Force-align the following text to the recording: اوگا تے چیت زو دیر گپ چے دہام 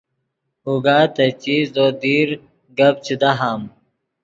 اوگا 0.67 0.97
تے 1.15 1.25
چیت 1.41 1.65
زو 1.73 1.85
دیر 2.01 2.29
گپ 2.77 2.95
چے 3.05 3.15
دہام 3.21 3.61